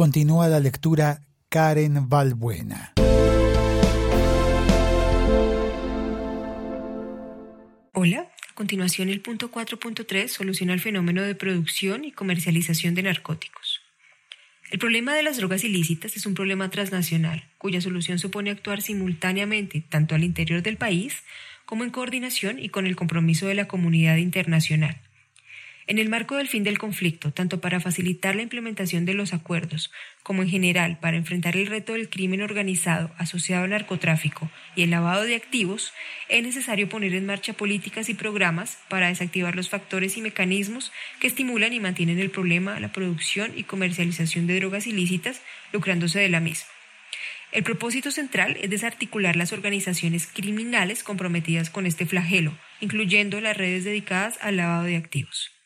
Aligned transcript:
Continúa 0.00 0.48
la 0.48 0.60
lectura 0.60 1.20
Karen 1.50 2.08
Valbuena. 2.08 2.94
Hola, 7.92 8.20
a 8.50 8.54
continuación 8.54 9.10
el 9.10 9.20
punto 9.20 9.50
4.3 9.50 10.28
soluciona 10.28 10.72
el 10.72 10.80
fenómeno 10.80 11.20
de 11.20 11.34
producción 11.34 12.06
y 12.06 12.12
comercialización 12.12 12.94
de 12.94 13.02
narcóticos. 13.02 13.82
El 14.70 14.78
problema 14.78 15.14
de 15.14 15.22
las 15.22 15.36
drogas 15.36 15.64
ilícitas 15.64 16.16
es 16.16 16.24
un 16.24 16.32
problema 16.32 16.70
transnacional, 16.70 17.44
cuya 17.58 17.82
solución 17.82 18.18
supone 18.18 18.48
actuar 18.48 18.80
simultáneamente 18.80 19.84
tanto 19.86 20.14
al 20.14 20.24
interior 20.24 20.62
del 20.62 20.78
país 20.78 21.24
como 21.66 21.84
en 21.84 21.90
coordinación 21.90 22.58
y 22.58 22.70
con 22.70 22.86
el 22.86 22.96
compromiso 22.96 23.48
de 23.48 23.54
la 23.54 23.68
comunidad 23.68 24.16
internacional. 24.16 24.96
En 25.90 25.98
el 25.98 26.08
marco 26.08 26.36
del 26.36 26.46
fin 26.46 26.62
del 26.62 26.78
conflicto, 26.78 27.32
tanto 27.32 27.60
para 27.60 27.80
facilitar 27.80 28.36
la 28.36 28.42
implementación 28.42 29.04
de 29.06 29.14
los 29.14 29.34
acuerdos 29.34 29.90
como 30.22 30.42
en 30.42 30.48
general 30.48 31.00
para 31.00 31.16
enfrentar 31.16 31.56
el 31.56 31.66
reto 31.66 31.94
del 31.94 32.08
crimen 32.08 32.42
organizado 32.42 33.10
asociado 33.18 33.64
al 33.64 33.70
narcotráfico 33.70 34.48
y 34.76 34.82
el 34.84 34.90
lavado 34.90 35.24
de 35.24 35.34
activos, 35.34 35.92
es 36.28 36.44
necesario 36.44 36.88
poner 36.88 37.12
en 37.14 37.26
marcha 37.26 37.54
políticas 37.54 38.08
y 38.08 38.14
programas 38.14 38.78
para 38.88 39.08
desactivar 39.08 39.56
los 39.56 39.68
factores 39.68 40.16
y 40.16 40.22
mecanismos 40.22 40.92
que 41.18 41.26
estimulan 41.26 41.72
y 41.72 41.80
mantienen 41.80 42.20
el 42.20 42.30
problema, 42.30 42.78
la 42.78 42.92
producción 42.92 43.50
y 43.56 43.64
comercialización 43.64 44.46
de 44.46 44.60
drogas 44.60 44.86
ilícitas, 44.86 45.42
lucrándose 45.72 46.20
de 46.20 46.28
la 46.28 46.38
misma. 46.38 46.68
El 47.50 47.64
propósito 47.64 48.12
central 48.12 48.56
es 48.62 48.70
desarticular 48.70 49.34
las 49.34 49.52
organizaciones 49.52 50.28
criminales 50.28 51.02
comprometidas 51.02 51.68
con 51.68 51.84
este 51.84 52.06
flagelo, 52.06 52.56
incluyendo 52.80 53.40
las 53.40 53.56
redes 53.56 53.82
dedicadas 53.82 54.38
al 54.40 54.56
lavado 54.56 54.84
de 54.84 54.94
activos. 54.94 55.59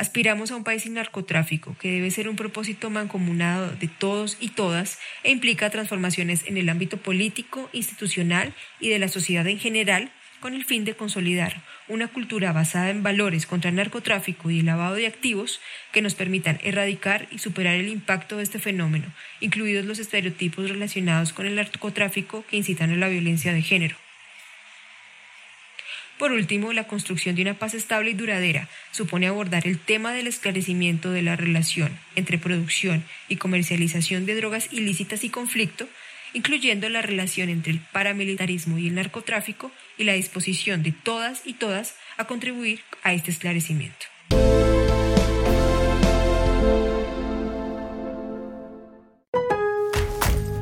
Aspiramos 0.00 0.50
a 0.50 0.56
un 0.56 0.64
país 0.64 0.84
sin 0.84 0.94
narcotráfico, 0.94 1.76
que 1.78 1.92
debe 1.92 2.10
ser 2.10 2.26
un 2.30 2.34
propósito 2.34 2.88
mancomunado 2.88 3.70
de 3.72 3.86
todos 3.86 4.38
y 4.40 4.48
todas 4.48 4.98
e 5.24 5.30
implica 5.30 5.68
transformaciones 5.68 6.42
en 6.46 6.56
el 6.56 6.70
ámbito 6.70 6.96
político, 6.96 7.68
institucional 7.74 8.54
y 8.80 8.88
de 8.88 8.98
la 8.98 9.08
sociedad 9.08 9.46
en 9.46 9.58
general 9.58 10.10
con 10.40 10.54
el 10.54 10.64
fin 10.64 10.86
de 10.86 10.94
consolidar 10.94 11.62
una 11.86 12.08
cultura 12.08 12.50
basada 12.52 12.88
en 12.88 13.02
valores 13.02 13.44
contra 13.44 13.68
el 13.68 13.76
narcotráfico 13.76 14.50
y 14.50 14.60
el 14.60 14.66
lavado 14.66 14.94
de 14.94 15.06
activos 15.06 15.60
que 15.92 16.00
nos 16.00 16.14
permitan 16.14 16.58
erradicar 16.62 17.28
y 17.30 17.36
superar 17.36 17.74
el 17.74 17.88
impacto 17.88 18.38
de 18.38 18.44
este 18.44 18.58
fenómeno, 18.58 19.12
incluidos 19.40 19.84
los 19.84 19.98
estereotipos 19.98 20.70
relacionados 20.70 21.34
con 21.34 21.44
el 21.44 21.56
narcotráfico 21.56 22.42
que 22.48 22.56
incitan 22.56 22.90
a 22.90 22.96
la 22.96 23.08
violencia 23.08 23.52
de 23.52 23.60
género. 23.60 23.96
Por 26.20 26.32
último, 26.32 26.74
la 26.74 26.84
construcción 26.84 27.34
de 27.34 27.40
una 27.40 27.54
paz 27.54 27.72
estable 27.72 28.10
y 28.10 28.12
duradera 28.12 28.68
supone 28.90 29.26
abordar 29.26 29.66
el 29.66 29.78
tema 29.78 30.12
del 30.12 30.26
esclarecimiento 30.26 31.10
de 31.10 31.22
la 31.22 31.34
relación 31.34 31.98
entre 32.14 32.36
producción 32.36 33.02
y 33.30 33.36
comercialización 33.36 34.26
de 34.26 34.34
drogas 34.34 34.70
ilícitas 34.70 35.24
y 35.24 35.30
conflicto, 35.30 35.88
incluyendo 36.34 36.90
la 36.90 37.00
relación 37.00 37.48
entre 37.48 37.72
el 37.72 37.80
paramilitarismo 37.80 38.76
y 38.78 38.88
el 38.88 38.96
narcotráfico 38.96 39.72
y 39.96 40.04
la 40.04 40.12
disposición 40.12 40.82
de 40.82 40.92
todas 40.92 41.40
y 41.46 41.54
todas 41.54 41.96
a 42.18 42.26
contribuir 42.26 42.80
a 43.02 43.14
este 43.14 43.30
esclarecimiento. 43.30 44.04